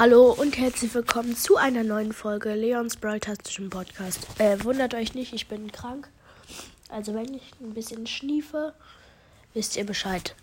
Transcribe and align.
Hallo 0.00 0.32
und 0.32 0.56
herzlich 0.56 0.94
willkommen 0.94 1.36
zu 1.36 1.58
einer 1.58 1.84
neuen 1.84 2.14
Folge 2.14 2.54
Leons 2.54 2.96
Broadcastischen 2.96 3.68
Podcast. 3.68 4.26
Äh, 4.38 4.64
wundert 4.64 4.94
euch 4.94 5.12
nicht, 5.12 5.34
ich 5.34 5.46
bin 5.46 5.70
krank. 5.72 6.08
Also 6.88 7.12
wenn 7.12 7.34
ich 7.34 7.52
ein 7.60 7.74
bisschen 7.74 8.06
schniefe, 8.06 8.72
wisst 9.52 9.76
ihr 9.76 9.84
Bescheid. 9.84 10.34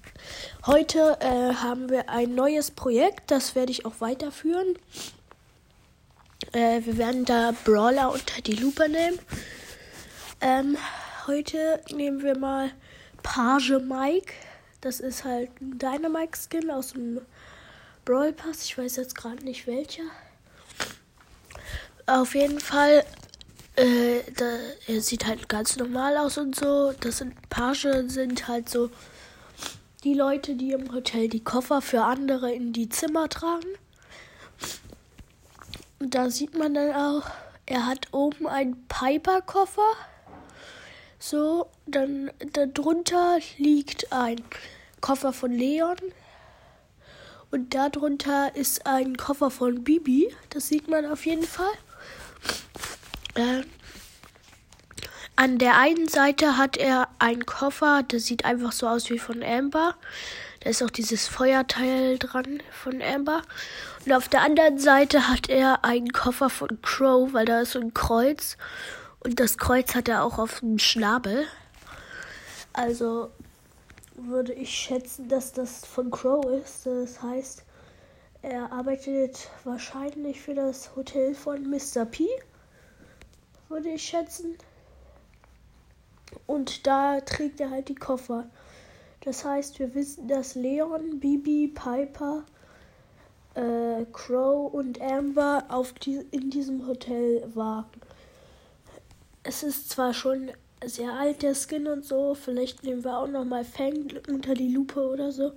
Heute 0.68 1.18
äh, 1.22 1.56
haben 1.56 1.90
wir 1.90 2.08
ein 2.08 2.36
neues 2.36 2.70
Projekt, 2.70 3.32
das 3.32 3.56
werde 3.56 3.72
ich 3.72 3.84
auch 3.88 4.00
weiterführen. 4.00 4.78
Äh, 6.52 6.82
wir 6.86 7.00
werden 7.00 7.26
da 7.26 7.52
Brawler 7.66 8.12
unter 8.12 8.44
die 8.44 8.58
Lupe 8.58 8.88
nehmen. 8.88 9.18
Ähm, 10.40 10.78
heute 11.26 11.82
nehmen 11.92 12.22
wir 12.22 12.38
mal 12.38 12.70
Page 13.24 13.80
Mike. 13.80 14.34
Das 14.82 15.00
ist 15.00 15.24
halt 15.24 15.50
ein 15.60 15.80
Dynamite-Skin 15.80 16.70
aus 16.70 16.94
dem 16.94 17.22
Brawl 18.08 18.32
Pass. 18.32 18.64
Ich 18.64 18.78
weiß 18.78 18.96
jetzt 18.96 19.16
gerade 19.16 19.44
nicht 19.44 19.68
welcher. 19.68 20.04
Auf 22.06 22.36
jeden 22.36 22.62
Fall, 22.62 23.04
äh, 23.76 24.22
da, 24.34 24.46
er 24.88 25.02
sieht 25.02 25.28
halt 25.28 25.50
ganz 25.50 25.76
normal 25.76 26.16
aus 26.16 26.38
und 26.38 26.56
so. 26.56 26.94
Das 27.02 27.18
sind 27.18 27.50
Page 27.50 27.90
sind 28.08 28.48
halt 28.48 28.70
so 28.70 28.90
die 30.06 30.14
Leute, 30.14 30.56
die 30.56 30.72
im 30.72 30.94
Hotel 30.94 31.28
die 31.28 31.44
Koffer 31.44 31.82
für 31.82 32.04
andere 32.04 32.54
in 32.54 32.72
die 32.72 32.88
Zimmer 32.88 33.28
tragen. 33.28 33.68
Und 36.00 36.16
da 36.16 36.30
sieht 36.30 36.58
man 36.58 36.76
dann 36.76 36.96
auch, 36.96 37.30
er 37.66 37.88
hat 37.88 38.14
oben 38.14 38.48
einen 38.48 38.88
Piper-Koffer. 38.88 39.92
So, 41.20 41.68
dann 41.86 42.32
darunter 42.54 43.40
liegt 43.58 44.14
ein 44.14 44.42
Koffer 45.02 45.34
von 45.34 45.52
Leon. 45.52 45.98
Und 47.50 47.74
darunter 47.74 48.56
ist 48.56 48.86
ein 48.86 49.18
Koffer 49.18 49.50
von 49.50 49.84
Bibi. 49.84 50.34
Das 50.50 50.68
sieht 50.68 50.88
man 50.88 51.06
auf 51.06 51.26
jeden 51.26 51.46
Fall. 51.46 51.72
Äh, 53.36 53.64
an 55.36 55.60
der 55.60 55.78
einen 55.78 56.08
Seite 56.08 56.58
hat 56.58 56.78
er 56.78 57.10
einen 57.20 57.46
Koffer, 57.46 58.02
der 58.04 58.20
sieht 58.20 58.44
einfach 58.44 58.72
so 58.72 58.88
aus 58.88 59.10
wie 59.12 59.20
von 59.20 59.44
Amber. 59.44 59.96
Da 60.62 60.72
ist 60.72 60.82
auch 60.82 60.90
dieses 60.90 61.28
Feuerteil 61.28 62.18
dran 62.18 62.62
von 62.72 63.02
Amber. 63.04 63.44
Und 64.06 64.14
auf 64.14 64.28
der 64.28 64.42
anderen 64.42 64.80
Seite 64.80 65.28
hat 65.28 65.48
er 65.48 65.86
einen 65.86 66.12
Koffer 66.12 66.50
von 66.50 66.82
Crow, 66.82 67.34
weil 67.34 67.46
da 67.46 67.62
ist 67.62 67.74
so 67.74 67.80
ein 67.80 67.94
Kreuz. 67.94 68.58
Und 69.20 69.40
das 69.40 69.58
Kreuz 69.58 69.94
hat 69.94 70.10
er 70.10 70.24
auch 70.24 70.40
auf 70.40 70.62
dem 70.62 70.80
Schnabel. 70.80 71.46
Also 72.74 73.32
würde 74.18 74.54
ich 74.54 74.74
schätzen, 74.74 75.30
dass 75.30 75.54
das 75.54 75.86
von 75.86 76.12
Crow 76.12 76.44
ist. 76.46 76.86
Das 76.86 77.22
heißt, 77.22 77.64
er 78.42 78.72
arbeitet 78.72 79.50
wahrscheinlich 79.64 80.42
für 80.42 80.54
das 80.54 80.96
Hotel 80.96 81.34
von 81.34 81.70
Mr. 81.70 82.06
P. 82.06 82.28
Würde 83.70 83.90
ich 83.90 84.04
schätzen. 84.04 84.58
Und 86.46 86.88
da 86.88 87.22
trägt 87.22 87.60
er 87.60 87.70
halt 87.70 87.90
die 87.90 87.96
Koffer. 87.96 88.50
Das 89.22 89.44
heißt, 89.44 89.80
wir 89.80 89.94
wissen, 89.94 90.28
dass 90.28 90.56
Leon, 90.56 91.20
Bibi, 91.20 91.74
Piper, 91.74 92.44
äh, 93.56 94.06
Crow 94.14 94.72
und 94.74 95.02
Amber 95.02 95.66
auf 95.70 95.94
die, 95.94 96.26
in 96.32 96.50
diesem 96.50 96.88
Hotel 96.88 97.44
waren. 97.54 97.86
Es 99.44 99.64
ist 99.64 99.90
zwar 99.90 100.14
schon 100.14 100.52
sehr 100.86 101.14
alt, 101.14 101.42
der 101.42 101.56
Skin 101.56 101.88
und 101.88 102.06
so. 102.06 102.36
Vielleicht 102.36 102.84
nehmen 102.84 103.04
wir 103.04 103.18
auch 103.18 103.28
nochmal 103.28 103.64
Fang 103.64 104.08
unter 104.30 104.54
die 104.54 104.74
Lupe 104.74 105.02
oder 105.02 105.32
so. 105.32 105.54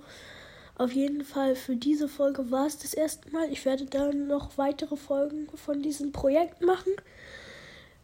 Auf 0.77 0.93
jeden 0.93 1.23
Fall 1.23 1.55
für 1.55 1.75
diese 1.75 2.07
Folge 2.07 2.49
war 2.49 2.65
es 2.65 2.79
das 2.79 2.93
erste 2.93 3.29
Mal. 3.31 3.51
Ich 3.51 3.65
werde 3.65 3.85
dann 3.85 4.27
noch 4.27 4.57
weitere 4.57 4.97
Folgen 4.97 5.47
von 5.55 5.81
diesem 5.81 6.11
Projekt 6.11 6.61
machen. 6.61 6.93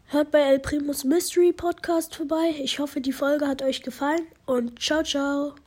Hört 0.10 0.32
bei 0.32 0.40
El 0.40 0.60
Primus 0.60 1.04
Mystery 1.04 1.52
Podcast 1.52 2.16
vorbei. 2.16 2.56
Ich 2.62 2.80
hoffe, 2.80 3.02
die 3.02 3.12
Folge 3.12 3.48
hat 3.48 3.62
euch 3.62 3.82
gefallen 3.82 4.28
und 4.46 4.82
ciao, 4.82 5.04
ciao. 5.04 5.58